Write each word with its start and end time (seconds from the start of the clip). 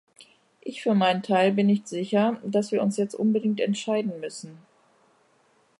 Ich 0.61 0.81
für 0.81 0.95
meinen 0.95 1.21
Teil 1.21 1.51
bin 1.51 1.67
nicht 1.67 1.87
sicher, 1.87 2.41
dass 2.43 2.71
wir 2.71 2.81
uns 2.81 2.97
jetzt 2.97 3.13
unbedingt 3.13 3.61
entscheiden 3.61 4.19
müssen. 4.19 4.57